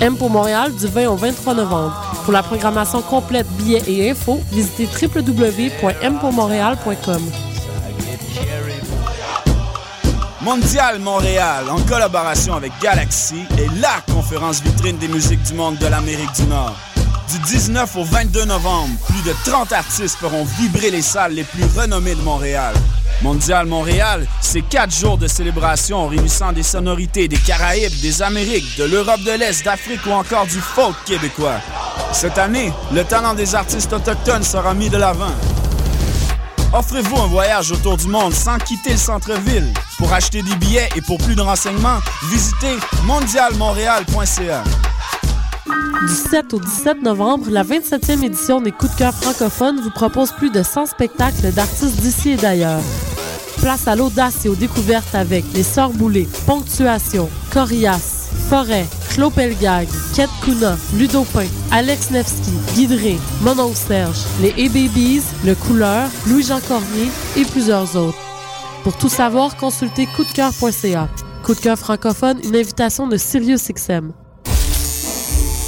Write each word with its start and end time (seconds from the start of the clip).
M 0.00 0.16
pour 0.16 0.30
Montréal 0.30 0.74
du 0.74 0.86
20 0.86 1.08
au 1.08 1.16
23 1.16 1.52
novembre. 1.54 1.94
Pour 2.24 2.32
la 2.32 2.42
programmation 2.42 3.02
complète, 3.02 3.46
billets 3.58 3.82
et 3.86 4.10
infos, 4.10 4.40
visitez 4.50 4.86
www.mpourmontréal.com. 4.86 7.22
Mondial 10.40 11.00
Montréal, 11.00 11.66
en 11.68 11.82
collaboration 11.82 12.54
avec 12.54 12.72
Galaxy, 12.80 13.44
est 13.58 13.68
la 13.78 14.00
conférence 14.10 14.62
vitrine 14.62 14.96
des 14.96 15.08
musiques 15.08 15.42
du 15.42 15.52
monde 15.52 15.76
de 15.76 15.86
l'Amérique 15.86 16.32
du 16.34 16.44
Nord. 16.44 16.74
Du 17.30 17.38
19 17.38 17.94
au 17.96 18.04
22 18.04 18.46
novembre, 18.46 18.88
plus 19.06 19.22
de 19.22 19.34
30 19.44 19.72
artistes 19.72 20.16
feront 20.16 20.44
vibrer 20.44 20.90
les 20.90 21.02
salles 21.02 21.34
les 21.34 21.44
plus 21.44 21.66
renommées 21.76 22.14
de 22.14 22.22
Montréal. 22.22 22.74
Mondial 23.22 23.66
Montréal, 23.66 24.26
c'est 24.40 24.62
quatre 24.62 24.94
jours 24.94 25.18
de 25.18 25.26
célébration 25.26 26.08
réunissant 26.08 26.52
des 26.52 26.62
sonorités 26.62 27.28
des 27.28 27.36
Caraïbes, 27.36 28.00
des 28.00 28.22
Amériques, 28.22 28.78
de 28.78 28.84
l'Europe 28.84 29.20
de 29.20 29.32
l'Est, 29.32 29.62
d'Afrique 29.62 30.00
ou 30.06 30.12
encore 30.12 30.46
du 30.46 30.58
folk 30.58 30.96
québécois. 31.04 31.60
Cette 32.12 32.38
année, 32.38 32.72
le 32.92 33.04
talent 33.04 33.34
des 33.34 33.54
artistes 33.54 33.92
autochtones 33.92 34.42
sera 34.42 34.72
mis 34.72 34.88
de 34.88 34.96
l'avant. 34.96 35.34
Offrez-vous 36.72 37.16
un 37.16 37.26
voyage 37.26 37.72
autour 37.72 37.98
du 37.98 38.06
monde 38.06 38.32
sans 38.32 38.56
quitter 38.58 38.92
le 38.92 38.96
centre-ville. 38.96 39.72
Pour 39.98 40.12
acheter 40.12 40.42
des 40.42 40.54
billets 40.56 40.88
et 40.96 41.02
pour 41.02 41.18
plus 41.18 41.34
de 41.34 41.42
renseignements, 41.42 41.98
visitez 42.30 42.78
mondialmontréal.ca. 43.04 44.62
Du 45.98 46.14
7 46.14 46.54
au 46.54 46.60
17 46.60 47.02
novembre, 47.02 47.46
la 47.50 47.64
27e 47.64 48.24
édition 48.24 48.60
des 48.60 48.70
Coups 48.70 48.92
de 48.92 48.98
cœur 48.98 49.12
francophones 49.12 49.80
vous 49.80 49.90
propose 49.90 50.30
plus 50.32 50.50
de 50.50 50.62
100 50.62 50.86
spectacles 50.86 51.52
d'artistes 51.52 52.00
d'ici 52.00 52.30
et 52.30 52.36
d'ailleurs. 52.36 52.80
Place 53.58 53.88
à 53.88 53.96
l'audace 53.96 54.46
et 54.46 54.48
aux 54.48 54.54
découvertes 54.54 55.14
avec 55.14 55.44
Les 55.52 55.62
Sœurs 55.62 55.90
Boulées, 55.90 56.28
Ponctuation, 56.46 57.28
Corias, 57.52 58.30
Forêt, 58.48 58.86
Claude 59.10 59.34
Pelgag, 59.34 59.88
Kate 60.14 60.30
Kuna, 60.42 60.76
Ludo 60.96 61.24
Pain, 61.34 61.48
Alex 61.72 62.10
Nevsky, 62.10 62.52
Guidré, 62.74 63.18
Monon 63.42 63.74
Serge, 63.74 64.20
les 64.40 64.52
A-Babies, 64.52 65.24
Le 65.44 65.54
Couleur, 65.54 66.08
Louis-Jean 66.28 66.60
Cormier 66.66 67.10
et 67.36 67.44
plusieurs 67.44 67.96
autres. 67.96 68.18
Pour 68.84 68.96
tout 68.96 69.10
savoir, 69.10 69.56
consultez 69.56 70.06
coupdecoeur.ca. 70.06 71.08
Coup 71.42 71.54
de 71.54 71.60
cœur 71.60 71.78
francophone, 71.78 72.38
une 72.44 72.56
invitation 72.56 73.08
de 73.08 73.16
SiriusXM. 73.16 74.12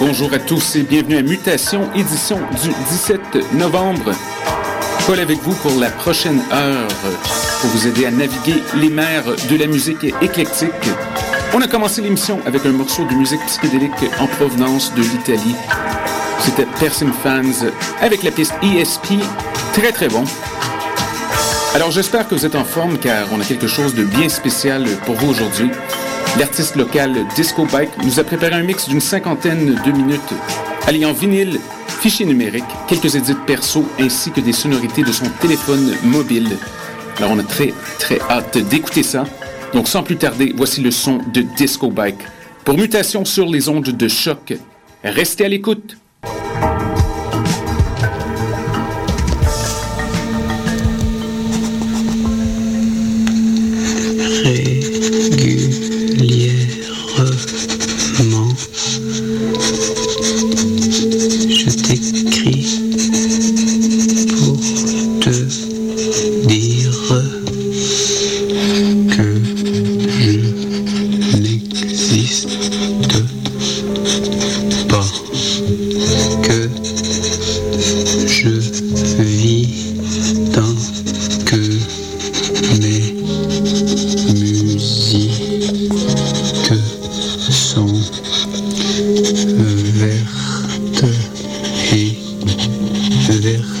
Bonjour 0.00 0.32
à 0.32 0.38
tous 0.38 0.76
et 0.76 0.82
bienvenue 0.82 1.16
à 1.16 1.22
Mutation, 1.22 1.92
édition 1.94 2.38
du 2.62 2.68
17 2.68 3.54
novembre. 3.54 4.12
Paul 5.06 5.18
avec 5.18 5.38
vous 5.38 5.54
pour 5.54 5.80
la 5.80 5.90
prochaine 5.90 6.40
heure 6.52 7.39
pour 7.60 7.70
vous 7.70 7.86
aider 7.86 8.06
à 8.06 8.10
naviguer 8.10 8.62
les 8.76 8.88
mers 8.88 9.24
de 9.24 9.56
la 9.56 9.66
musique 9.66 10.04
éclectique. 10.22 10.70
On 11.52 11.60
a 11.60 11.66
commencé 11.66 12.00
l'émission 12.00 12.40
avec 12.46 12.64
un 12.64 12.72
morceau 12.72 13.04
de 13.04 13.14
musique 13.14 13.40
psychédélique 13.46 13.92
en 14.18 14.26
provenance 14.26 14.94
de 14.94 15.02
l'Italie. 15.02 15.54
C'était 16.40 16.66
Person 16.78 17.12
Fans 17.12 17.66
avec 18.00 18.22
la 18.22 18.30
piste 18.30 18.54
ESP. 18.62 19.22
Très 19.74 19.92
très 19.92 20.08
bon. 20.08 20.24
Alors 21.74 21.90
j'espère 21.90 22.26
que 22.26 22.34
vous 22.34 22.46
êtes 22.46 22.54
en 22.54 22.64
forme 22.64 22.98
car 22.98 23.26
on 23.32 23.40
a 23.40 23.44
quelque 23.44 23.66
chose 23.66 23.94
de 23.94 24.04
bien 24.04 24.28
spécial 24.28 24.86
pour 25.04 25.16
vous 25.16 25.30
aujourd'hui. 25.30 25.70
L'artiste 26.38 26.76
local 26.76 27.26
Disco 27.34 27.66
Bike 27.66 27.90
nous 28.04 28.18
a 28.18 28.24
préparé 28.24 28.54
un 28.54 28.62
mix 28.62 28.88
d'une 28.88 29.00
cinquantaine 29.00 29.74
de 29.84 29.92
minutes 29.92 30.32
alliant 30.86 31.12
vinyle, 31.12 31.60
fichiers 31.88 32.26
numériques, 32.26 32.64
quelques 32.88 33.16
édits 33.16 33.34
perso 33.46 33.84
ainsi 34.00 34.30
que 34.30 34.40
des 34.40 34.52
sonorités 34.52 35.02
de 35.02 35.12
son 35.12 35.26
téléphone 35.40 35.94
mobile. 36.04 36.56
Alors 37.20 37.32
on 37.32 37.38
a 37.38 37.42
très 37.42 37.74
très 37.98 38.18
hâte 38.18 38.56
d'écouter 38.56 39.02
ça. 39.02 39.24
Donc 39.74 39.88
sans 39.88 40.02
plus 40.02 40.16
tarder, 40.16 40.54
voici 40.56 40.80
le 40.80 40.90
son 40.90 41.18
de 41.34 41.42
Disco 41.42 41.90
Bike. 41.90 42.16
Pour 42.64 42.78
mutation 42.78 43.26
sur 43.26 43.44
les 43.44 43.68
ondes 43.68 43.90
de 43.90 44.08
choc, 44.08 44.54
restez 45.04 45.44
à 45.44 45.48
l'écoute. 45.48 45.98
Plaisir. 93.40 93.79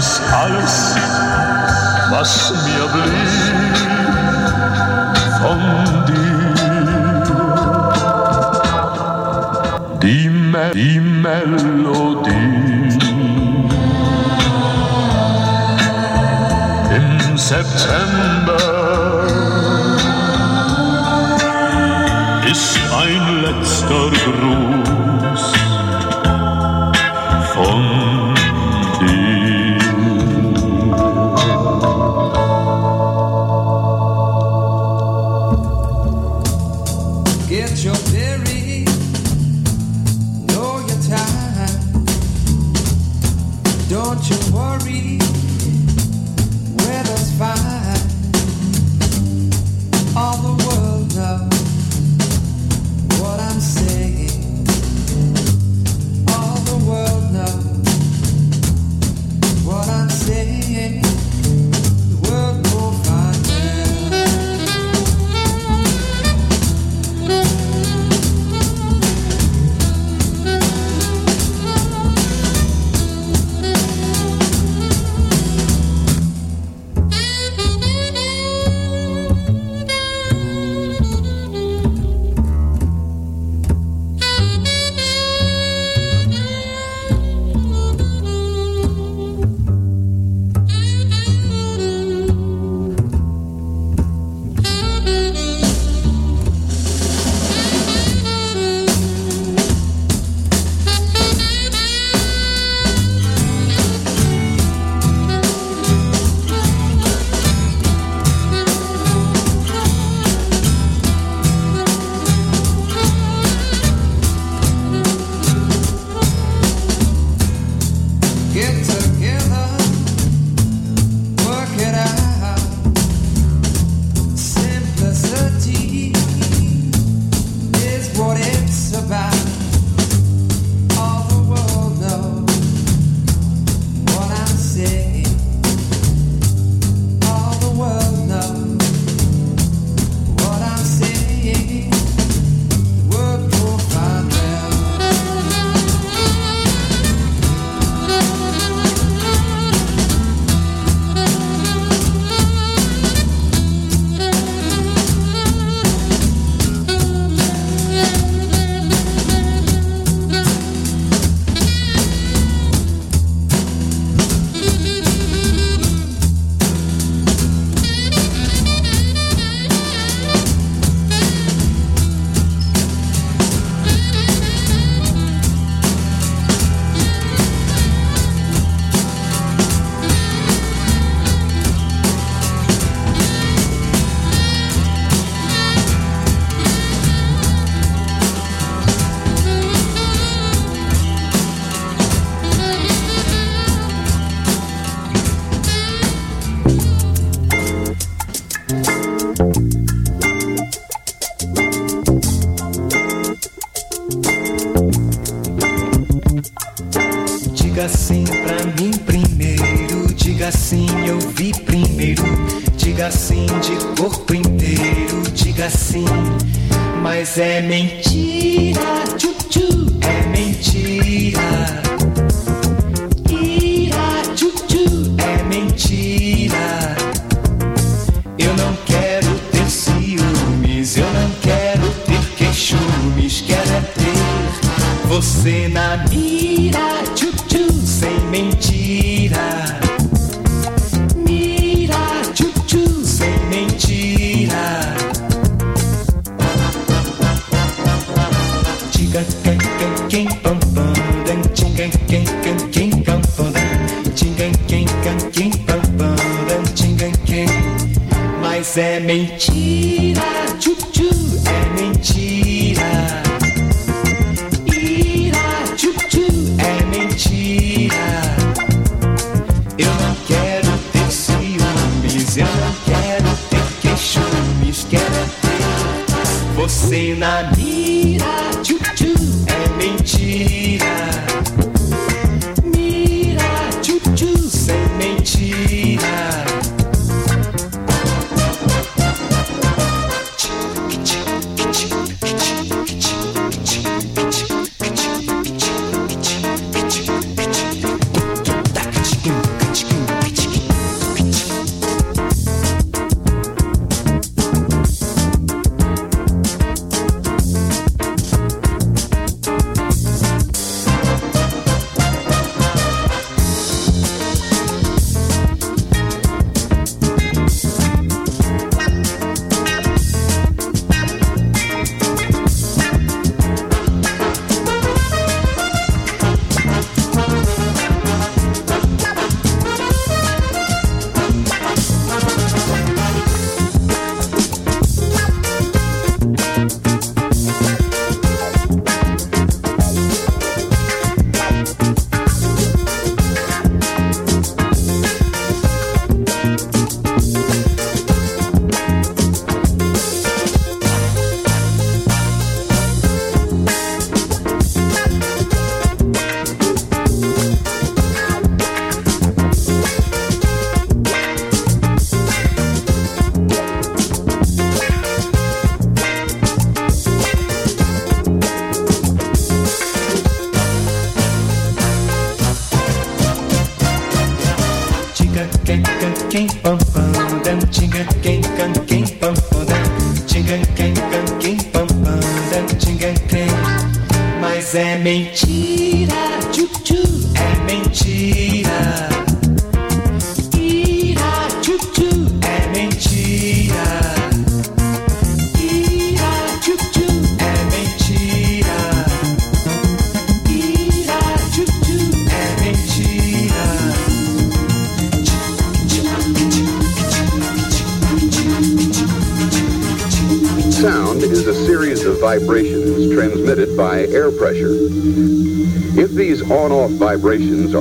ist 0.00 0.22
alles, 0.32 0.96
was 2.08 2.52
mir 2.64 2.86
blieb 2.94 3.76
von 5.40 5.60
dir. 6.06 6.40
Die, 10.02 10.30
Me 10.30 10.70
die 10.72 11.00
Melodie 11.00 12.98
im 16.98 17.36
September 17.36 18.62
ist 22.50 22.78
ein 23.02 23.24
letzter 23.42 24.04
Gruß. 24.24 24.69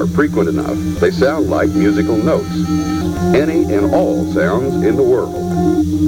frequent 0.09 0.49
enough, 0.49 0.77
they 0.99 1.11
sound 1.11 1.49
like 1.49 1.69
musical 1.69 2.17
notes. 2.17 2.49
Any 3.35 3.63
and 3.73 3.93
all 3.93 4.25
sounds 4.33 4.83
in 4.83 4.95
the 4.95 5.03
world. 5.03 5.35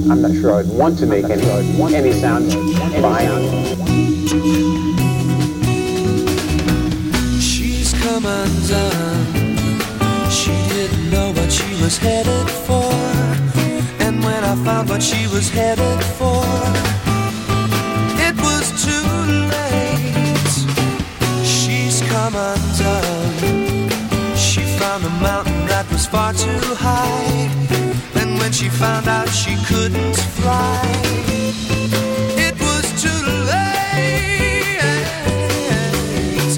I'm 0.09 0.21
not 0.21 0.31
sure 0.33 0.53
I'd 0.53 0.67
want 0.67 0.97
to 0.99 1.05
make 1.05 1.25
any, 1.25 1.41
sure 1.77 1.93
any 1.93 2.11
sound 2.11 2.49
by 3.01 3.23
She's 7.39 7.93
come 8.01 8.25
undone. 8.25 9.81
She 10.29 10.51
didn't 10.69 11.09
know 11.09 11.31
what 11.33 11.51
she 11.51 11.69
was 11.81 11.97
headed 11.97 12.49
for. 12.49 12.91
And 14.03 14.23
when 14.23 14.43
I 14.43 14.55
found 14.63 14.89
what 14.89 15.03
she 15.03 15.27
was 15.27 15.49
headed 15.49 16.03
for, 16.17 16.80
far 26.11 26.33
too 26.33 26.59
high. 26.75 27.49
And 28.19 28.37
when 28.37 28.51
she 28.51 28.67
found 28.67 29.07
out 29.07 29.29
she 29.29 29.55
couldn't 29.65 30.17
fly, 30.37 30.81
it 32.35 32.53
was 32.59 32.85
too 33.01 33.21
late. 33.51 34.81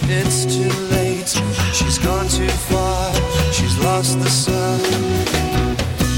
It's 0.10 0.46
too 0.46 0.74
late. 0.96 1.30
She's 1.72 2.00
gone 2.00 2.28
too 2.28 2.50
far. 2.72 3.14
She's 3.52 3.78
lost 3.78 4.20
the 4.20 4.30
sun. 4.30 4.80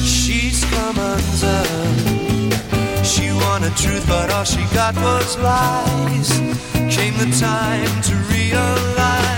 She's 0.06 0.64
come 0.74 0.98
undone. 0.98 2.54
She 3.04 3.34
wanted 3.44 3.76
truth, 3.76 4.06
but 4.08 4.32
all 4.32 4.46
she 4.46 4.64
got 4.74 4.96
was 4.96 5.38
lies. 5.38 6.30
Came 6.96 7.18
the 7.18 7.30
time 7.38 8.02
to 8.04 8.16
realize. 8.34 9.35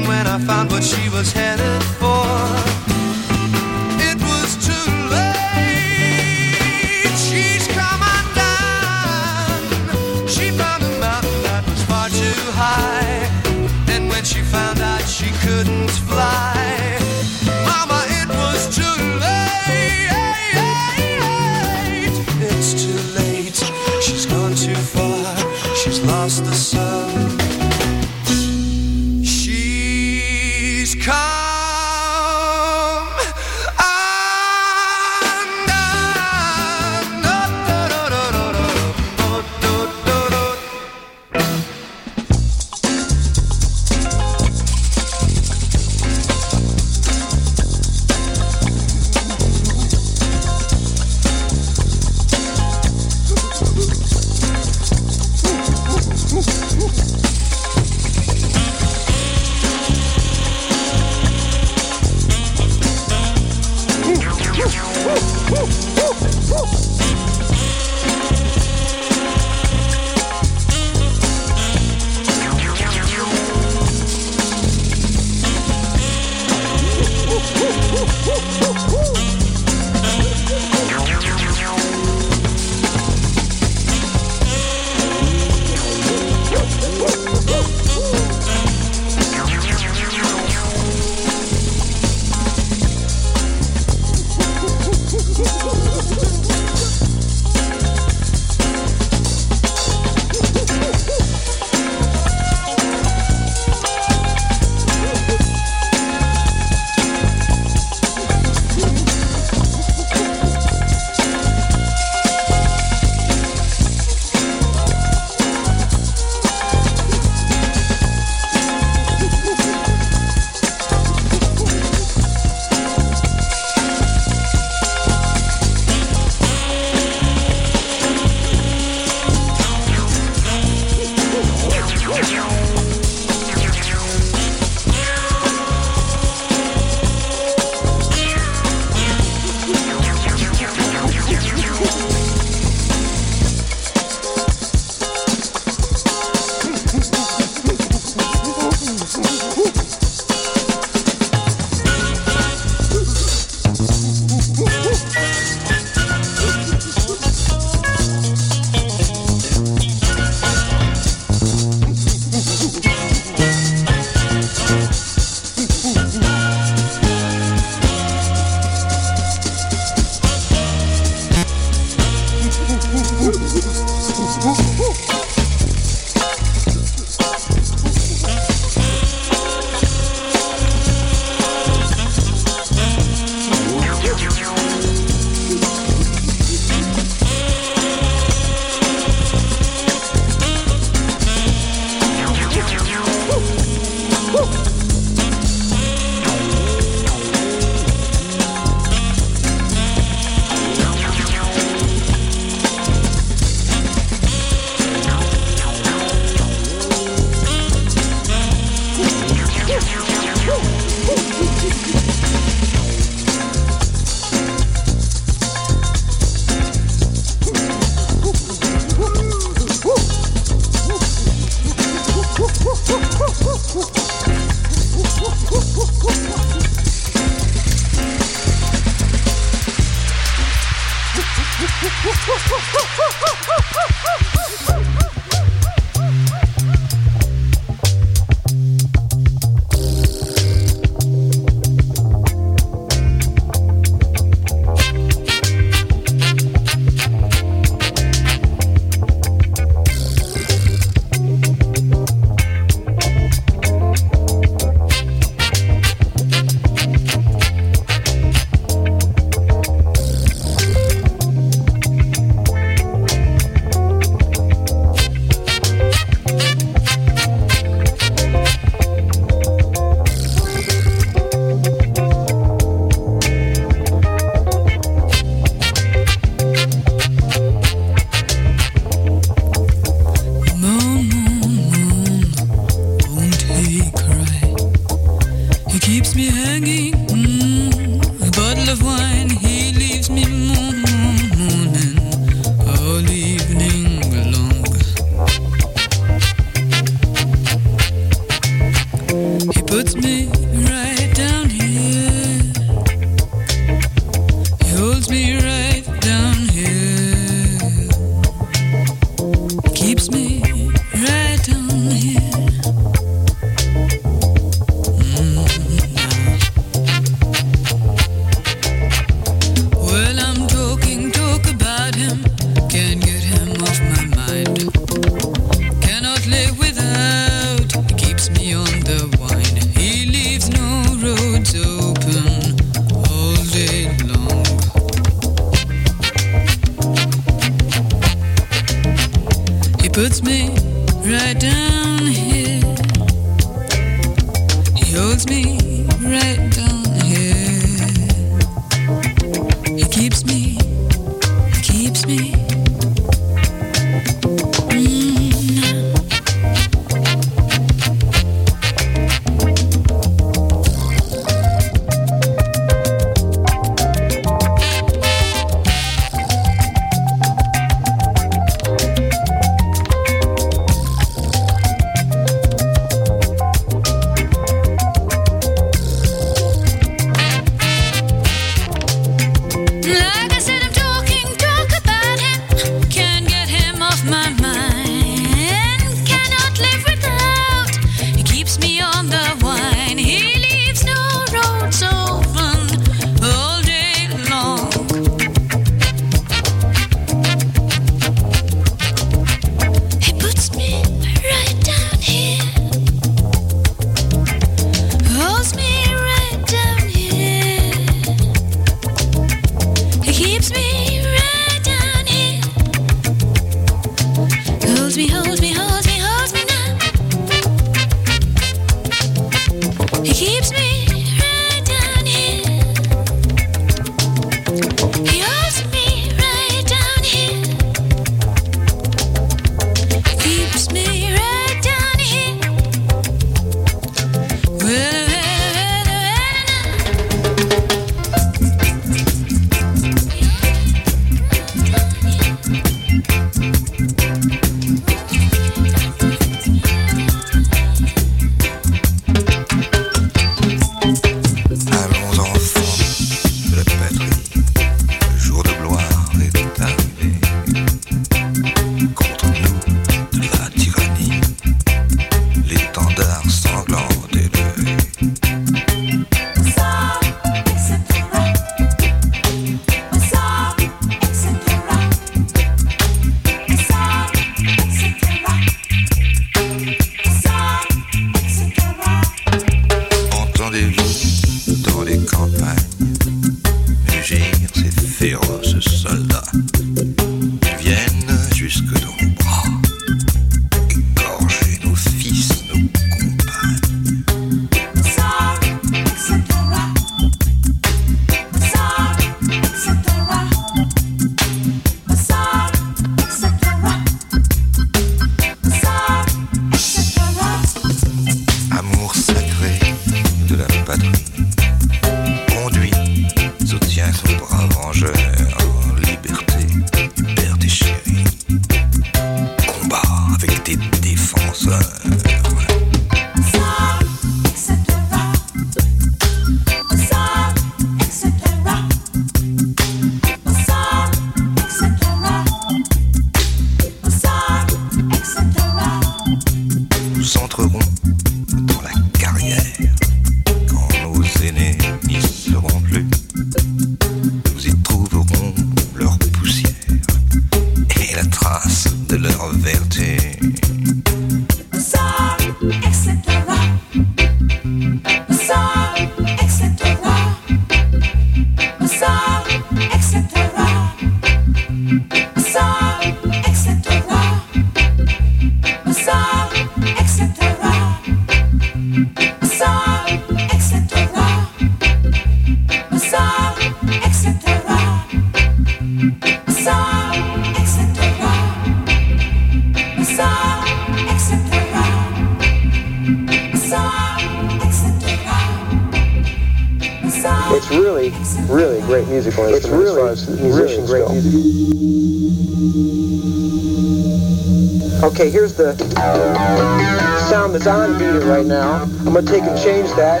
Gonna 599.00 599.20
take 599.20 599.30
and 599.30 599.38
change 599.40 599.68
that. 599.76 600.00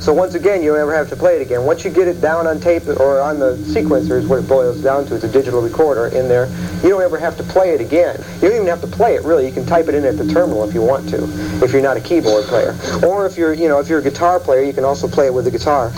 So 0.00 0.12
once 0.14 0.34
again, 0.34 0.62
you 0.62 0.74
don't 0.74 0.88
have 0.90 1.08
to 1.08 1.16
play 1.16 1.36
it 1.36 1.42
again. 1.42 1.64
Once 1.64 1.84
you 1.84 1.90
get 1.90 2.08
it 2.08 2.20
down 2.20 2.46
on 2.46 2.60
tape 2.60 2.86
or 2.86 3.20
on 3.20 3.38
the 3.38 3.56
sequencer 3.56 4.18
is 4.18 4.26
what 4.26 4.38
it 4.38 4.48
boils 4.48 4.80
down 4.82 5.04
to. 5.06 5.14
It's 5.14 5.24
a 5.24 5.28
digital 5.28 5.60
recorder 5.62 6.06
in 6.06 6.28
there. 6.28 6.48
You 6.82 6.90
don't 6.90 7.02
ever 7.02 7.18
have 7.18 7.36
to 7.38 7.42
play 7.42 7.70
it 7.70 7.80
again. 7.80 8.22
You 8.36 8.48
don't 8.48 8.54
even 8.54 8.66
have 8.66 8.80
to 8.82 8.86
play 8.86 9.14
it 9.14 9.24
really. 9.24 9.46
You 9.46 9.52
can 9.52 9.66
type 9.66 9.88
it 9.88 9.94
in 9.94 10.04
at 10.04 10.16
the 10.16 10.26
terminal 10.32 10.64
if 10.68 10.72
you 10.74 10.82
want 10.82 11.08
to, 11.10 11.24
if 11.62 11.72
you're 11.72 11.82
not 11.82 11.96
a 11.96 12.00
keyboard 12.00 12.44
player. 12.44 12.76
Or 13.04 13.26
if 13.26 13.36
you're, 13.36 13.52
you 13.52 13.68
know, 13.68 13.80
if 13.80 13.88
you're 13.88 14.00
a 14.00 14.02
guitar 14.02 14.38
player, 14.40 14.62
you 14.62 14.72
can 14.72 14.84
also 14.84 15.08
play 15.08 15.26
it 15.26 15.34
with 15.34 15.44
the 15.44 15.50
guitar. 15.50 15.90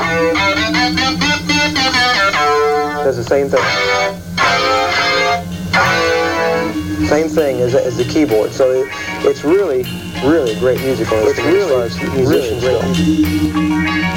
Does 3.04 3.16
the 3.16 3.24
same 3.24 3.48
thing. 3.48 3.91
Same 7.12 7.28
thing 7.28 7.60
as, 7.60 7.74
as 7.74 7.98
the 7.98 8.04
keyboard. 8.04 8.54
So 8.54 8.70
it, 8.70 8.88
it's 9.26 9.44
really, 9.44 9.82
really 10.24 10.58
great 10.58 10.80
musical 10.80 11.18
It's 11.18 11.38
instrument 11.38 11.58
as 11.58 11.70
far 11.70 12.06
as 12.08 12.16
musicians 12.16 12.62
go. 12.62 14.11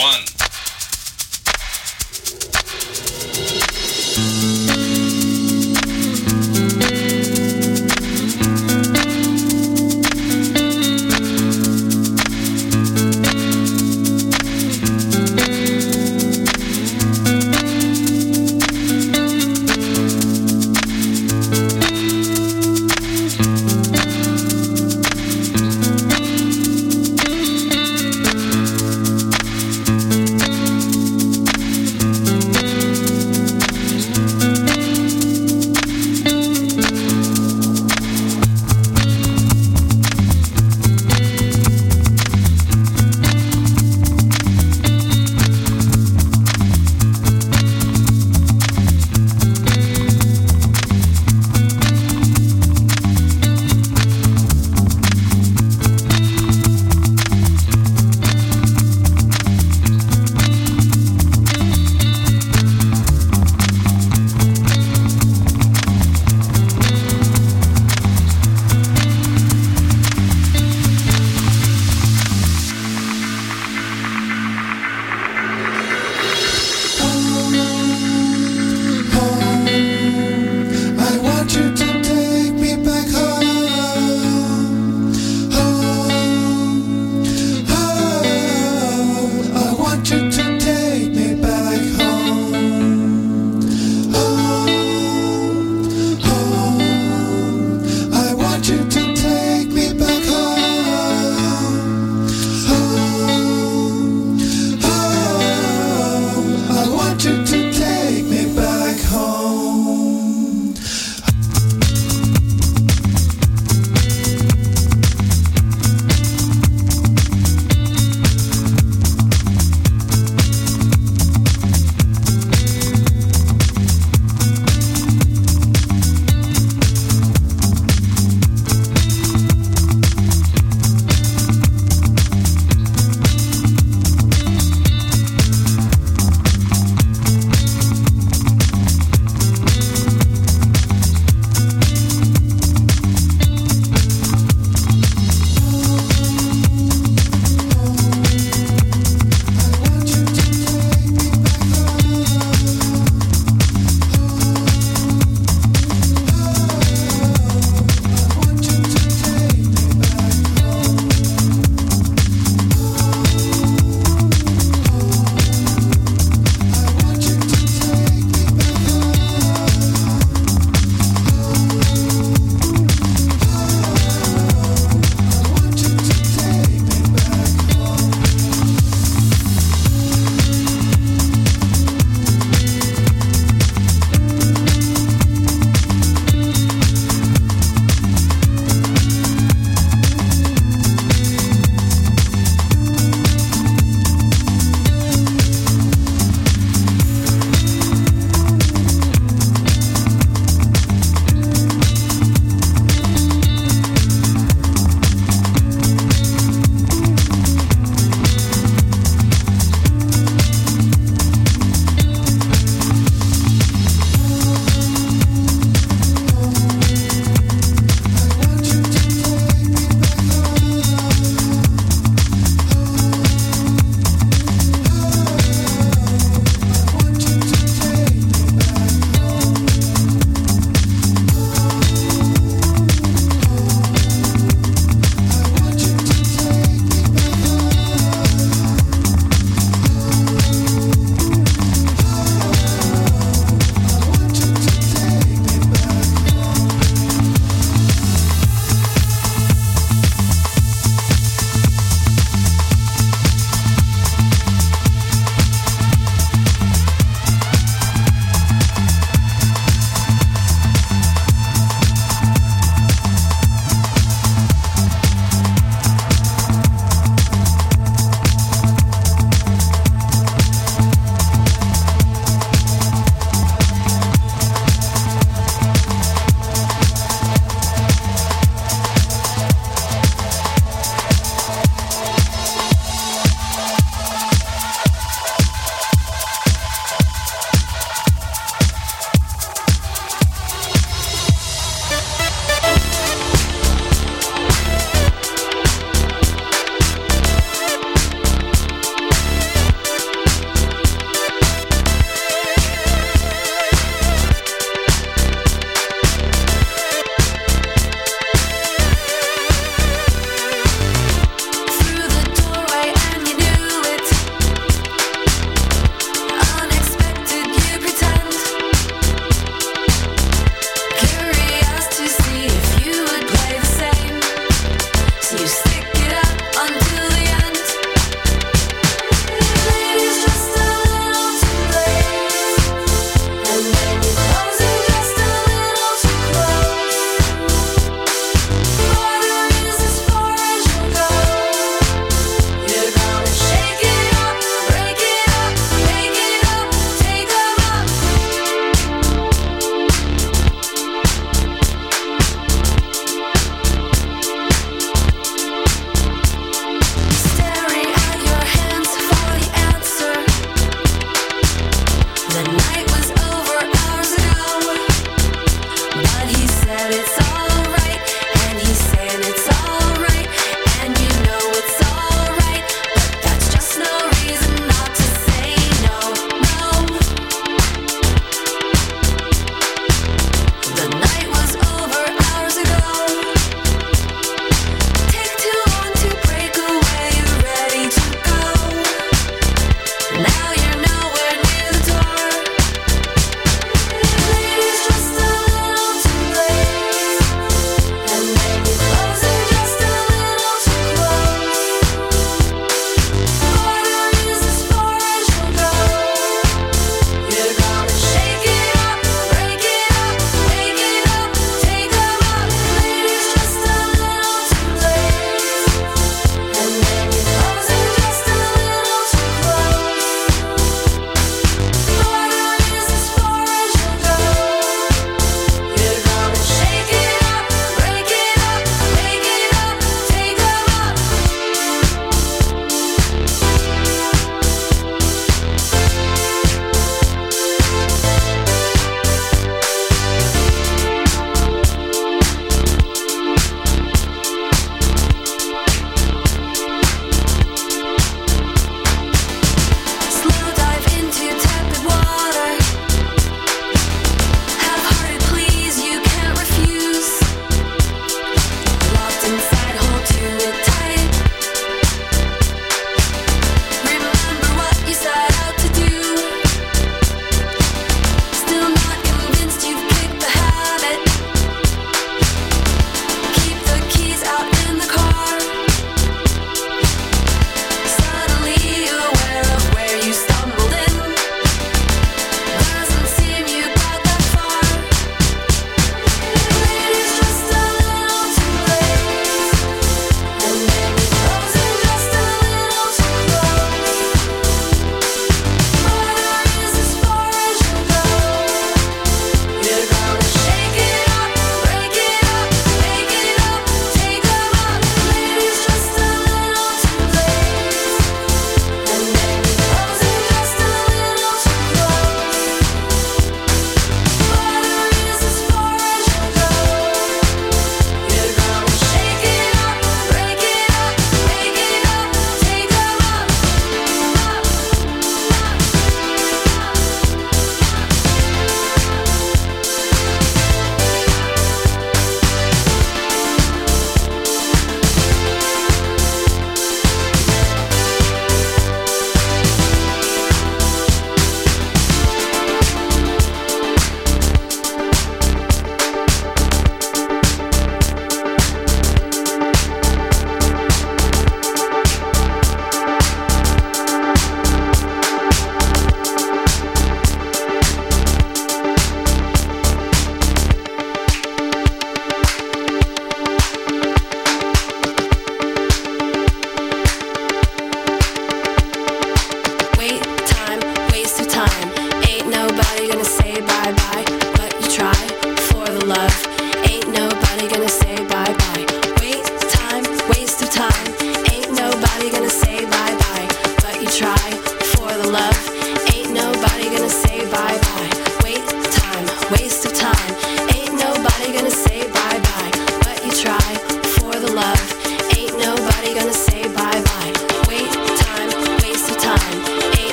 one. 0.00 0.29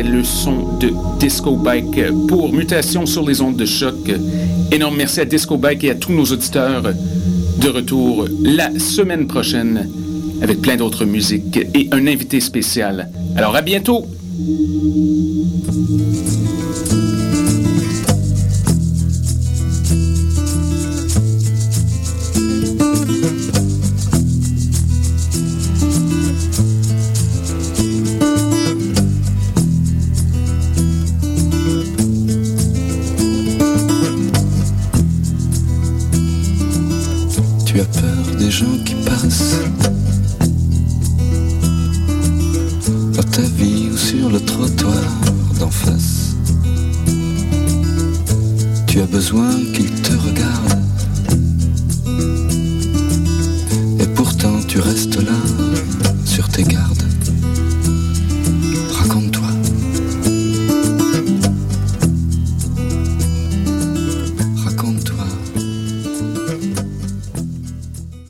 c'était 0.00 0.08
le 0.08 0.24
son 0.24 0.78
de 0.78 0.92
Disco 1.18 1.56
Bike 1.56 2.00
pour 2.28 2.52
Mutation 2.52 3.06
sur 3.06 3.26
les 3.26 3.40
ondes 3.40 3.56
de 3.56 3.66
choc. 3.66 4.10
Énorme 4.70 4.96
merci 4.96 5.20
à 5.20 5.24
Disco 5.24 5.56
Bike 5.56 5.84
et 5.84 5.90
à 5.90 5.94
tous 5.94 6.12
nos 6.12 6.24
auditeurs. 6.24 6.82
De 7.60 7.68
retour 7.68 8.26
la 8.42 8.78
semaine 8.78 9.26
prochaine 9.26 9.88
avec 10.42 10.60
plein 10.60 10.76
d'autres 10.76 11.04
musiques 11.04 11.58
et 11.74 11.88
un 11.92 12.06
invité 12.06 12.40
spécial. 12.40 13.10
Alors 13.36 13.56
à 13.56 13.62
bientôt! 13.62 14.06